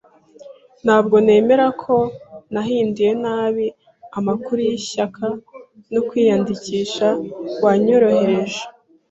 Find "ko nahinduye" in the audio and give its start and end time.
1.83-3.11